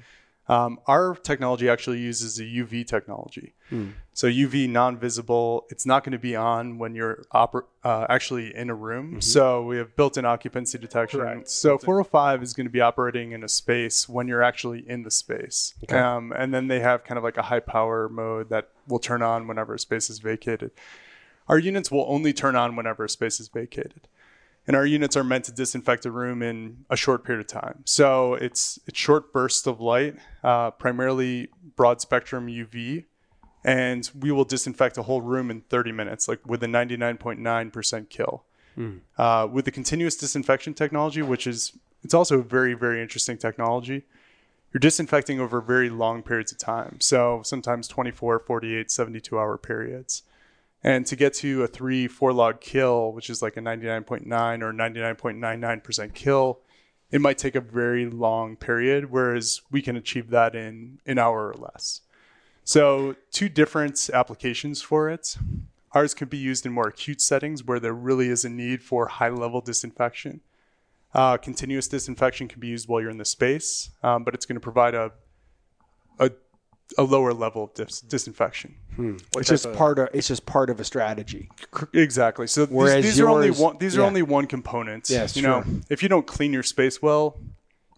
[0.50, 3.54] Um, our technology actually uses a UV technology.
[3.70, 3.90] Hmm.
[4.14, 5.68] So UV non-visible.
[5.70, 9.12] It's not going to be on when you're oper- uh, actually in a room.
[9.12, 9.20] Mm-hmm.
[9.22, 11.20] So we have built-in occupancy detection.
[11.46, 15.12] So 405 is going to be operating in a space when you're actually in the
[15.12, 15.76] space.
[16.04, 19.22] Um, and then they have kind of like a high power mode that will turn
[19.22, 20.72] on whenever a space is vacated.
[21.48, 24.08] Our units will only turn on whenever a space is vacated.
[24.70, 27.82] And our units are meant to disinfect a room in a short period of time.
[27.86, 33.06] So it's it's short bursts of light, uh, primarily broad spectrum UV,
[33.66, 38.44] and we will disinfect a whole room in 30 minutes, like with a 99.9% kill.
[39.18, 44.04] Uh, with the continuous disinfection technology, which is it's also a very very interesting technology,
[44.72, 46.98] you're disinfecting over very long periods of time.
[47.00, 50.22] So sometimes 24, 48, 72 hour periods.
[50.84, 54.74] And to get to a three, four log kill, which is like a 99.9 or
[54.74, 56.60] 99.99% kill,
[57.12, 61.48] it might take a very long period, whereas we can achieve that in an hour
[61.48, 62.02] or less.
[62.64, 65.36] So, two different applications for it.
[65.94, 69.08] Ours can be used in more acute settings where there really is a need for
[69.08, 70.42] high level disinfection.
[71.14, 74.56] Uh, continuous disinfection can be used while you're in the space, um, but it's going
[74.56, 75.12] to provide a,
[76.20, 76.30] a,
[77.00, 78.76] a lower level of dis- disinfection.
[79.38, 81.50] It's just part of it's just part of a strategy.
[81.94, 82.48] Exactly.
[82.48, 83.78] So these, Whereas these are only one.
[83.78, 84.08] These are yeah.
[84.08, 85.10] only one component.
[85.10, 87.38] Yes, you know, if you don't clean your space well,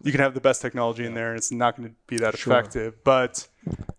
[0.03, 2.37] you can have the best technology in there, and it's not going to be that
[2.37, 2.53] Sure.
[2.53, 3.03] effective.
[3.03, 3.47] But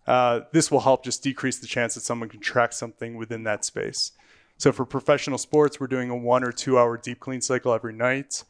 [0.07, 3.65] uh, this will help just decrease the chance that someone can track something within that
[3.65, 4.11] space.
[4.57, 7.93] So for professional sports, we're doing a one or two hour deep clean cycle every
[7.93, 8.43] night.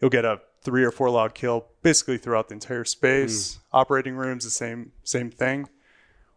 [0.00, 3.54] You'll get a three or four log kill basically throughout the entire space.
[3.54, 3.76] Hmm.
[3.78, 5.68] Operating rooms, the same same thing.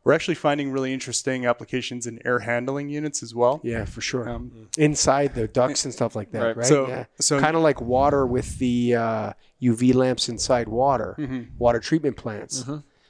[0.04, 3.62] We're actually finding really interesting applications in air handling units as well.
[3.64, 4.28] Yeah, for sure.
[4.28, 6.58] Um, Inside the ducts and stuff like that, right?
[6.58, 6.66] Right.
[6.66, 7.06] So- yeah.
[7.20, 11.42] so- kind of like water with the uh, UV lamps inside water, Mm-hmm.
[11.58, 12.64] water treatment plants.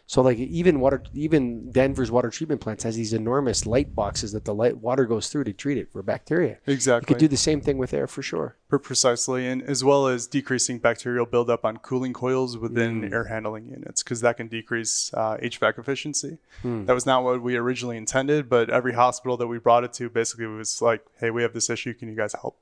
[0.05, 4.43] So like even water, even Denver's water treatment plants has these enormous light boxes that
[4.43, 6.57] the light water goes through to treat it for bacteria.
[6.67, 7.05] Exactly.
[7.05, 8.57] You could do the same thing with air for sure.
[8.69, 13.13] Precisely, and as well as decreasing bacterial buildup on cooling coils within Mm.
[13.13, 16.37] air handling units, because that can decrease uh, HVAC efficiency.
[16.63, 16.85] Hmm.
[16.85, 20.09] That was not what we originally intended, but every hospital that we brought it to
[20.09, 21.93] basically was like, "Hey, we have this issue.
[21.93, 22.57] Can you guys help?"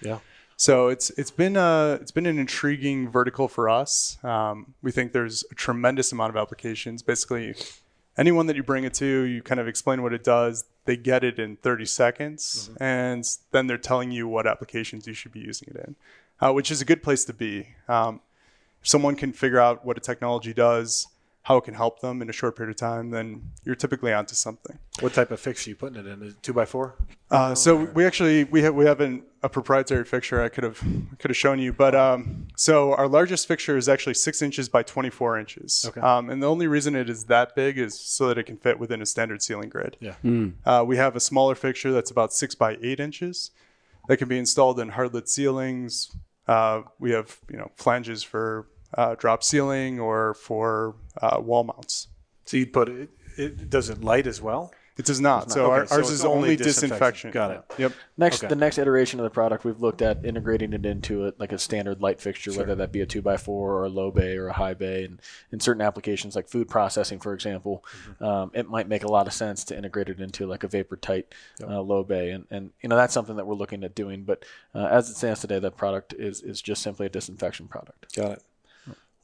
[0.00, 0.20] Yeah.
[0.56, 4.18] So it's it's been a it's been an intriguing vertical for us.
[4.24, 7.02] Um, we think there's a tremendous amount of applications.
[7.02, 7.54] Basically,
[8.16, 10.64] anyone that you bring it to, you kind of explain what it does.
[10.86, 15.32] They get it in 30 seconds, and then they're telling you what applications you should
[15.32, 15.96] be using it in,
[16.40, 17.70] uh, which is a good place to be.
[17.88, 18.20] Um,
[18.80, 21.08] if someone can figure out what a technology does,
[21.46, 24.34] how it can help them in a short period of time, then you're typically onto
[24.34, 24.76] something.
[24.98, 26.20] What type of fixture are you putting it in?
[26.20, 26.96] Is it two by four?
[27.30, 30.82] Uh, so we actually we have we have an, a proprietary fixture I could have
[31.20, 34.82] could have shown you, but um, so our largest fixture is actually six inches by
[34.82, 35.84] 24 inches.
[35.88, 36.00] Okay.
[36.00, 38.80] Um, and the only reason it is that big is so that it can fit
[38.80, 39.96] within a standard ceiling grid.
[40.00, 40.16] Yeah.
[40.64, 43.52] Uh, we have a smaller fixture that's about six by eight inches
[44.08, 46.10] that can be installed in hard lid ceilings.
[46.48, 52.08] Uh, we have you know flanges for uh, drop ceiling or for uh, wall mounts.
[52.44, 53.10] So you'd put it.
[53.36, 54.72] It does it light as well.
[54.96, 55.52] It does not.
[55.52, 56.88] So Okay, our, so ours is only only disinfection.
[56.88, 57.30] disinfection.
[57.32, 57.64] Got it.
[57.78, 57.92] Yep.
[58.16, 58.48] Next, Okay.
[58.48, 61.58] the next iteration of the product, we've looked at integrating it into a, like a
[61.58, 64.48] standard light fixture, whether that be a two x four or a low bay or
[64.48, 65.20] a high bay, and
[65.52, 67.84] in certain applications like food processing, for example,
[68.22, 70.96] um, it might make a lot of sense to integrate it into like a vapor
[70.96, 74.24] tight uh, low bay, and and you know that's something that we're looking at doing.
[74.24, 78.16] But uh, as it stands today, that product is is just simply a disinfection product.
[78.16, 78.42] Got it.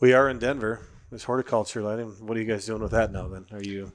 [0.03, 0.81] We are in Denver.
[1.13, 2.09] This horticulture lighting.
[2.27, 3.29] What are you guys doing with that now?
[3.29, 3.93] Then are you?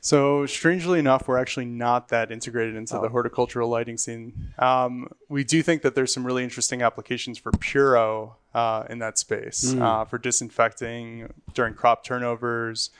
[0.00, 3.02] So strangely enough, we're actually not that integrated into Oh.
[3.02, 4.52] the horticultural lighting scene.
[4.58, 9.18] Um, we do think that there's some really interesting applications for Puro uh, in that
[9.18, 12.90] space uh, for disinfecting during crop turnovers,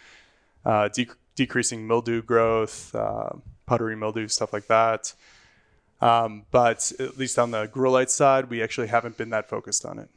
[0.64, 3.30] uh, dec- decreasing mildew growth, uh,
[3.66, 5.14] powdery mildew, stuff like that.
[6.00, 9.85] Um, but at least on the grow light side, we actually haven't been that focused
[9.85, 10.09] on it.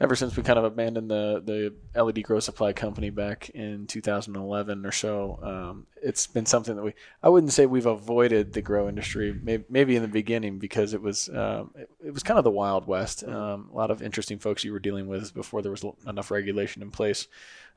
[0.00, 4.86] Ever since we kind of abandoned the the LED grow supply company back in 2011
[4.86, 8.88] or so, um, it's been something that we I wouldn't say we've avoided the grow
[8.88, 9.38] industry.
[9.42, 12.50] Maybe, maybe in the beginning because it was um, it, it was kind of the
[12.50, 13.24] wild west.
[13.24, 16.82] Um, a lot of interesting folks you were dealing with before there was enough regulation
[16.82, 17.28] in place.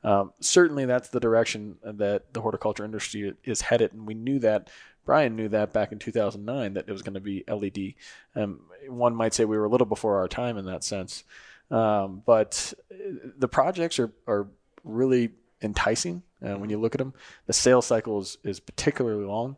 [0.02, 4.70] Um, certainly, that's the direction that the horticulture industry is headed, and we knew that.
[5.06, 7.92] Brian knew that back in 2009 that it was going to be LED.
[8.34, 11.24] Um, one might say we were a little before our time in that sense.
[11.70, 12.96] Um, but uh,
[13.38, 14.48] the projects are, are
[14.84, 15.30] really
[15.62, 17.14] enticing uh, when you look at them.
[17.46, 19.56] The sales cycle is, is particularly long.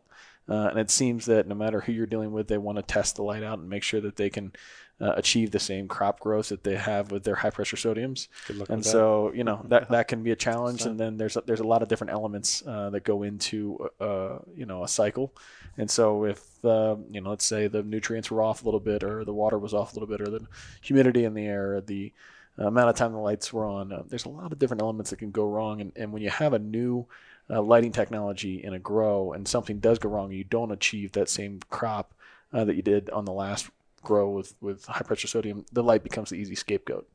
[0.49, 3.15] Uh, and it seems that no matter who you're dealing with, they want to test
[3.15, 4.53] the light out and make sure that they can
[4.99, 8.27] uh, achieve the same crop growth that they have with their high pressure sodiums.
[8.47, 8.85] And with that.
[8.85, 10.83] so, you know, that, that can be a challenge.
[10.83, 14.39] And then there's a, there's a lot of different elements uh, that go into, uh,
[14.55, 15.33] you know, a cycle.
[15.77, 19.03] And so if, uh, you know, let's say the nutrients were off a little bit
[19.03, 20.47] or the water was off a little bit or the
[20.81, 22.11] humidity in the air, the
[22.57, 25.19] amount of time the lights were on, uh, there's a lot of different elements that
[25.19, 25.81] can go wrong.
[25.81, 27.05] And, and when you have a new
[27.49, 31.29] uh, lighting technology in a grow and something does go wrong, you don't achieve that
[31.29, 32.13] same crop
[32.53, 33.69] uh, that you did on the last
[34.03, 37.07] grow with, with high pressure sodium, the light becomes the easy scapegoat.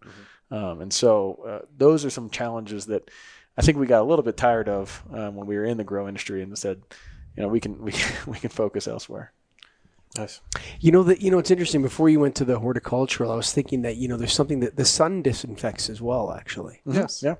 [0.50, 3.10] Um, and so uh, those are some challenges that
[3.56, 5.84] I think we got a little bit tired of um, when we were in the
[5.84, 6.82] grow industry and said,
[7.36, 7.92] you know, we can we,
[8.26, 9.32] we can focus elsewhere.
[10.16, 10.40] Nice.
[10.80, 11.80] You know that you know it's interesting.
[11.80, 14.76] Before you went to the horticultural, I was thinking that you know there's something that
[14.76, 16.32] the sun disinfects as well.
[16.32, 17.22] Actually, Yes.
[17.22, 17.36] Yeah.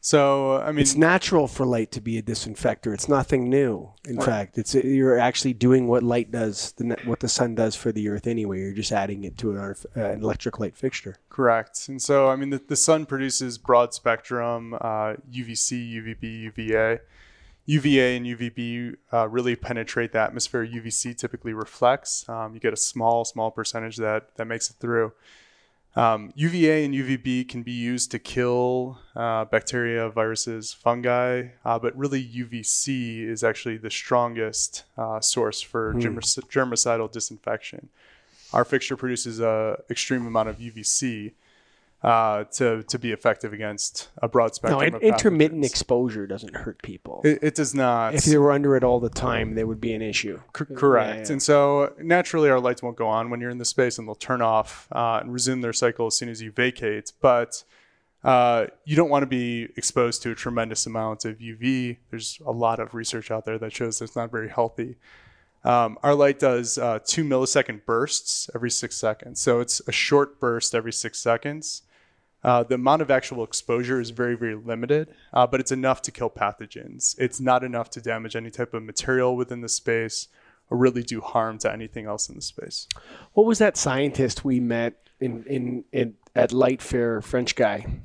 [0.00, 2.94] So I mean, it's natural for light to be a disinfector.
[2.94, 3.92] It's nothing new.
[4.06, 6.72] In fact, it's you're actually doing what light does,
[7.04, 8.60] what the sun does for the earth anyway.
[8.60, 11.16] You're just adding it to an, uh, an electric light fixture.
[11.28, 11.88] Correct.
[11.88, 17.00] And so, I mean, the, the sun produces broad spectrum uh, UVC, UVB, UVA.
[17.66, 20.66] UVA and UVB uh, really penetrate the atmosphere.
[20.66, 22.26] UVC typically reflects.
[22.26, 25.12] Um, you get a small, small percentage that, that makes it through.
[25.98, 31.96] Um, UVA and UVB can be used to kill uh, bacteria, viruses, fungi, uh, but
[31.98, 37.88] really UVC is actually the strongest uh, source for germic- germicidal disinfection.
[38.52, 41.32] Our fixture produces an extreme amount of UVC
[42.02, 44.82] uh, to to be effective against a broad No, spectrum.
[44.82, 47.20] in- of intermittent exposure doesn't hurt people.
[47.24, 48.14] It, it does not.
[48.14, 50.40] if they were under it all the time, there would be an issue.
[50.56, 51.16] C- correct.
[51.16, 51.32] Yeah, yeah.
[51.32, 54.14] And so naturally, our lights won't go on when you're in the space, and they'll
[54.14, 57.12] turn off uh, and resume their cycle as soon as you vacate.
[57.20, 57.64] But
[58.22, 61.96] uh, you don't want to be exposed to a tremendous amount of UV.
[62.10, 64.96] There's a lot of research out there that shows that's not very healthy.
[65.64, 69.40] Um, our light does uh, two millisecond bursts every six seconds.
[69.40, 71.82] So it's a short burst every six seconds.
[72.44, 76.12] Uh, the amount of actual exposure is very, very limited, uh, but it's enough to
[76.12, 77.16] kill pathogens.
[77.18, 80.28] It's not enough to damage any type of material within the space
[80.70, 82.86] or really do harm to anything else in the space.
[83.32, 87.22] What was that scientist we met in in, in at LightFair?
[87.24, 88.00] French guy.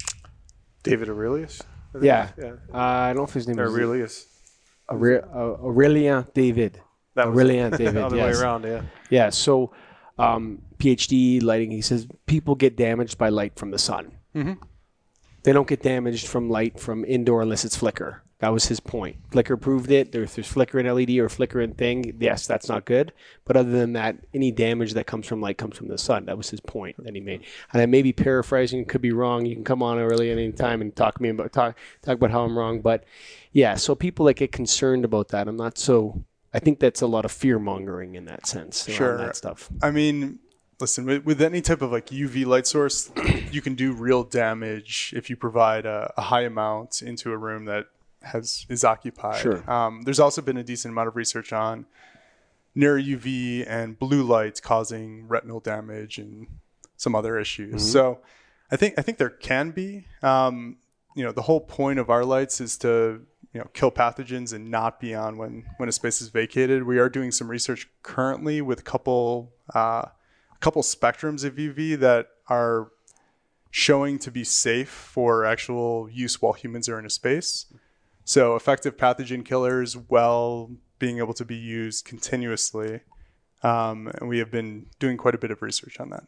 [0.82, 1.62] David Aurelius.
[1.96, 2.00] I.
[2.02, 2.30] Yeah.
[2.38, 2.54] Yeah.
[2.74, 4.28] Uh, I don't know if his name was Aurelius.
[4.90, 6.82] Aure- uh, Aurelien David.
[7.16, 7.96] That was Aurelien David.
[7.96, 8.36] the other yes.
[8.36, 8.64] way around.
[8.64, 8.82] Yeah.
[9.10, 9.30] Yeah.
[9.30, 9.72] So,
[10.18, 11.72] um, PhD lighting.
[11.72, 14.12] He says people get damaged by light from the sun.
[14.36, 14.58] Mhm.
[15.44, 18.24] They don't get damaged from light from indoor unless it's flicker.
[18.40, 19.18] That was his point.
[19.32, 20.12] Flicker proved it.
[20.12, 22.18] There's, there's flickering LED or flickering thing.
[22.20, 23.14] Yes, that's not good.
[23.46, 26.26] But other than that, any damage that comes from light comes from the sun.
[26.26, 27.44] That was his point that he made.
[27.72, 29.46] And I may be paraphrasing, could be wrong.
[29.46, 32.32] You can come on early at any time and talk me about talk talk about
[32.32, 32.82] how I'm wrong.
[32.82, 33.06] But
[33.54, 36.26] yeah, so people that get concerned about that, I'm not so.
[36.54, 38.88] I think that's a lot of fear mongering in that sense.
[38.90, 39.18] Sure.
[39.18, 39.70] that stuff.
[39.82, 40.40] I mean,
[40.80, 43.12] listen, with, with any type of like UV light source,
[43.52, 47.66] you can do real damage if you provide a, a high amount into a room
[47.66, 47.88] that
[48.22, 49.42] has is occupied.
[49.42, 49.70] Sure.
[49.70, 51.86] Um, there's also been a decent amount of research on
[52.76, 56.48] near UV and blue light causing retinal damage and
[56.98, 57.92] some other issues.
[57.92, 58.20] So,
[58.72, 60.08] I think I think there can be.
[60.22, 60.78] Um,
[61.16, 63.22] you know, the whole point of our lights is to
[63.54, 66.84] you know kill pathogens and not be on when when a space is vacated.
[66.84, 70.06] We are doing some research currently with a couple uh,
[70.64, 72.88] couple spectrums of UV that are
[73.70, 77.66] showing to be safe for actual use while humans are in a space.
[78.24, 83.02] So effective pathogen killers while being able to be used continuously.
[83.62, 86.24] Um, and we have been doing quite a bit of research on that.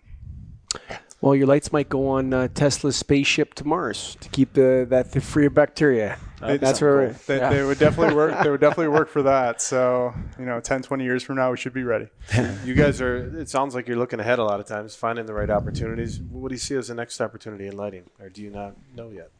[1.26, 5.12] Well, your lights might go on uh, Tesla's spaceship to Mars to keep the that
[5.12, 6.20] the free of bacteria.
[6.40, 8.44] They- That's where they, they would definitely work.
[8.44, 9.60] They would definitely work for that.
[9.66, 12.10] So you know, 10, 20 years from now, we should be ready.
[12.64, 13.40] You guys are.
[13.40, 16.20] It sounds like you're looking ahead a lot of times, finding the right opportunities.
[16.22, 19.10] What do you see as the next opportunity in lighting, or do you not know
[19.10, 19.32] yet?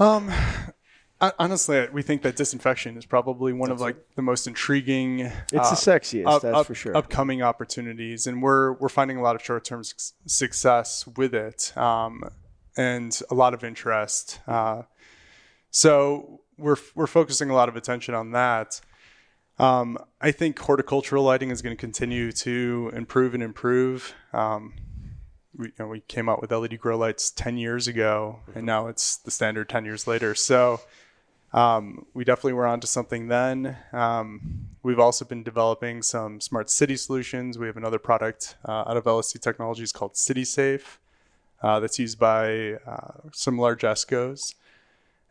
[0.00, 0.72] Um, I-
[1.38, 5.20] honestly, we think that disinfection is probably one of like the most intriguing.
[5.20, 6.96] it's uh, the sexiest, up- that's up- for sure.
[6.96, 12.24] Upcoming opportunities, and we're we're finding a lot of short-term suc success with it, um,
[12.76, 14.40] and a lot of interest.
[14.46, 14.82] Uh,
[15.70, 18.80] so we're we're focusing a lot of attention on that.
[19.58, 24.14] Um, I think horticultural lighting is going to continue to improve and improve.
[24.32, 24.74] Um,
[25.56, 28.88] we, you know, we came out with LED grow lights 10 years ago, and now
[28.88, 30.34] it's the standard 10 years later.
[30.34, 30.80] So
[31.52, 33.76] um, we definitely were onto something then.
[33.92, 37.58] Um, we've also been developing some smart city solutions.
[37.58, 40.98] We have another product uh, out of LSC Technologies called CitySafe
[41.62, 44.54] uh, that's used by uh, some large ESCOs.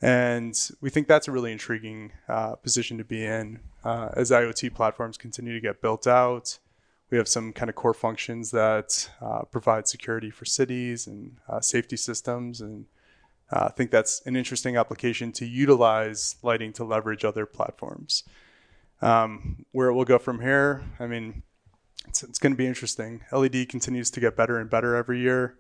[0.04, 4.74] And we think that's a really intriguing uh, position to be in uh, as IoT
[4.74, 6.58] platforms continue to get built out.
[7.10, 11.98] We have some kind of core functions that uh, provide security for cities and safety
[11.98, 12.62] systems.
[12.62, 12.86] And
[13.52, 18.24] I think that's an interesting application to utilize lighting to leverage other platforms.
[19.02, 21.42] Um, where it will go from here, I mean,
[22.08, 23.22] it's, it's going to be interesting.
[23.32, 25.56] LED continues to get better and better every year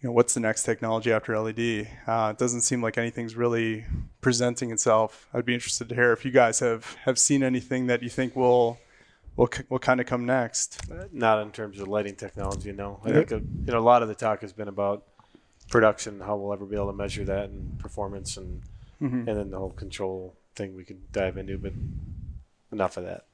[0.00, 1.88] you know, what's the next technology after LED?
[2.06, 3.84] Uh, it doesn't seem like anything's really
[4.20, 5.26] presenting itself.
[5.34, 8.36] I'd be interested to hear if you guys have, have seen anything that you think
[8.36, 8.78] will
[9.36, 10.80] will will kind of come next.
[11.12, 13.00] Not in terms of lighting technology, no.
[13.04, 15.04] I think uh, you know a lot of the talk has been about
[15.70, 18.62] production, how we'll ever be able to measure that, and performance, and
[19.00, 21.56] and then the whole control thing we could dive into.
[21.58, 21.72] But
[22.72, 23.24] enough of that.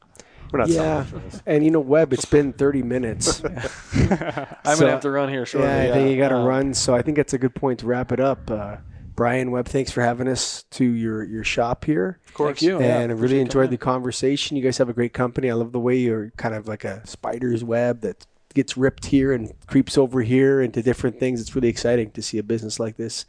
[0.53, 1.43] We're not yeah, selling this.
[1.47, 3.43] and you know, Webb, it's been 30 minutes.
[3.45, 3.57] I'm
[4.65, 5.69] So- gonna have to run here shortly.
[5.71, 6.75] yeah, I think you got to Um, run.
[6.75, 8.51] So I think that's a good point to wrap it up.
[8.51, 8.77] Uh,
[9.17, 12.21] Brian Webb, thanks for having us to your your shop here.
[12.29, 12.61] Of course.
[12.61, 12.81] Thank you.
[12.81, 14.57] Yeah, and I really enjoyed coming the conversation.
[14.57, 15.51] You guys have a great company.
[15.51, 19.33] I love the way you're kind of like a spider's web that gets ripped here
[19.33, 21.41] and creeps over here into different things.
[21.41, 23.25] It's really exciting to see a business like this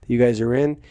[0.00, 0.82] that you guys are in.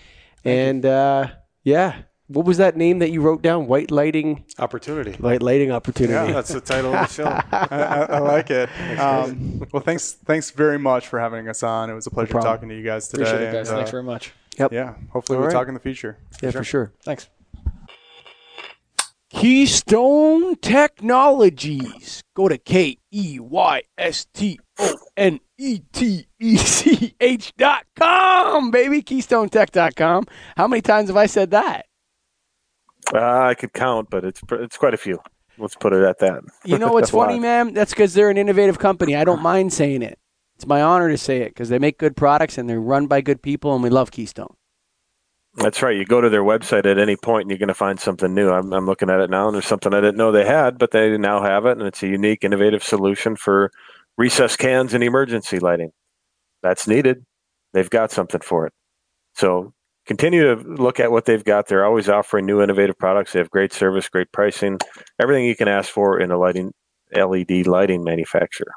[0.43, 1.27] and uh,
[1.63, 3.67] yeah, what was that name that you wrote down?
[3.67, 5.15] White lighting, Opportunity.
[5.19, 6.13] light lighting opportunity.
[6.13, 7.25] Yeah, that's the title of the show.
[7.51, 8.67] I, I, I like it.
[8.99, 11.89] Um, well, thanks thanks very much for having us on.
[11.89, 12.51] It was a pleasure problem.
[12.53, 13.23] talking to you guys today.
[13.23, 13.69] Appreciate it, guys.
[13.69, 14.33] and, Thanks uh, very much.
[14.57, 14.71] Yep.
[14.73, 15.53] yeah, hopefully All we'll right.
[15.53, 16.17] talk in the future.
[16.41, 16.93] yeah, for sure.
[17.03, 17.27] Thanks.
[19.35, 22.23] Keystone Technologies.
[22.35, 27.85] Go to K E Y S T O N E T E C H dot
[27.97, 29.01] com, baby.
[29.03, 30.23] KeystoneTech dot com.
[30.55, 31.85] How many times have I said that?
[33.13, 35.19] Uh, I could count, but it's it's quite a few.
[35.57, 36.41] Let's put it at that.
[36.63, 37.73] You know what's funny, man?
[37.73, 39.17] That's because they're an innovative company.
[39.17, 40.17] I don't mind saying it.
[40.55, 43.19] It's my honor to say it because they make good products and they're run by
[43.19, 44.55] good people, and we love Keystone.
[45.55, 45.95] That's right.
[45.95, 48.49] You go to their website at any point and you're going to find something new.
[48.49, 50.91] I'm, I'm looking at it now and there's something I didn't know they had, but
[50.91, 51.77] they now have it.
[51.77, 53.71] And it's a unique, innovative solution for
[54.17, 55.91] recessed cans and emergency lighting.
[56.61, 57.25] That's needed.
[57.73, 58.73] They've got something for it.
[59.33, 59.73] So
[60.05, 61.67] continue to look at what they've got.
[61.67, 63.31] They're always offering new, innovative products.
[63.31, 64.79] They have great service, great pricing,
[65.21, 66.73] everything you can ask for in a lighting
[67.13, 68.73] LED lighting manufacturer.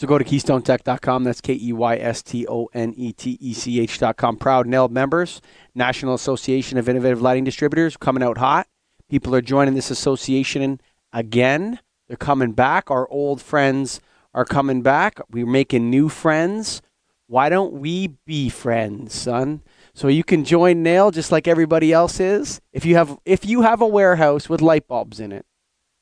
[0.00, 1.24] So go to KeystoneTech.com.
[1.24, 4.38] That's K E Y S T O N E T E C H.com.
[4.38, 5.42] Proud NAILD members,
[5.74, 8.66] National Association of Innovative Lighting Distributors, coming out hot.
[9.10, 10.80] People are joining this association
[11.12, 11.80] again.
[12.08, 12.90] They're coming back.
[12.90, 14.00] Our old friends
[14.32, 15.20] are coming back.
[15.30, 16.80] We're making new friends.
[17.26, 19.60] Why don't we be friends, son?
[19.92, 22.62] So you can join NAILD just like everybody else is.
[22.72, 25.44] If you have if you have a warehouse with light bulbs in it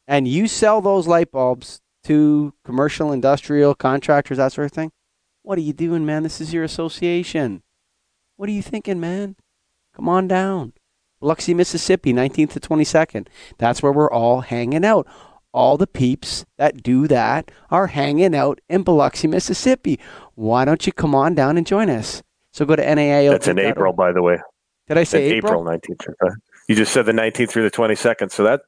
[0.06, 4.92] and you sell those light bulbs to commercial, industrial, contractors, that sort of thing,
[5.42, 6.22] what are you doing, man?
[6.22, 7.62] This is your association.
[8.36, 9.36] What are you thinking, man?
[9.94, 10.72] Come on down.
[11.20, 13.26] Biloxi, Mississippi, 19th to 22nd.
[13.58, 15.06] That's where we're all hanging out.
[15.52, 19.98] All the peeps that do that are hanging out in Biloxi, Mississippi.
[20.34, 22.22] Why don't you come on down and join us?
[22.52, 23.32] So go to NAILD.
[23.32, 24.38] That's in April, by the way.
[24.86, 25.78] Did I say April April?
[25.78, 26.06] 19th.
[26.68, 28.30] You just said the 19th through the 22nd.
[28.30, 28.60] So that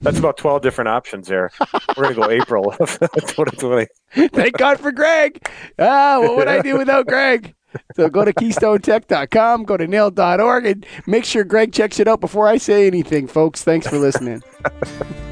[0.00, 1.50] that's about 12 different options there.
[1.96, 3.86] We're going to go April of 2020.
[4.28, 5.46] Thank God for Greg.
[5.78, 7.54] Ah, what would I do without Greg?
[7.94, 12.46] So go to KeystoneTech.com, go to nail.org, and make sure Greg checks it out before
[12.46, 13.64] I say anything, folks.
[13.64, 14.42] Thanks for listening.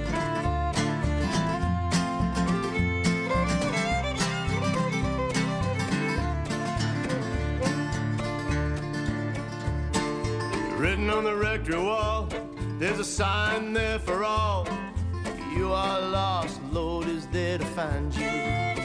[11.11, 12.29] On the rectory wall,
[12.79, 14.67] there's a sign there for all.
[15.57, 18.80] You are lost, Lord is there to find you.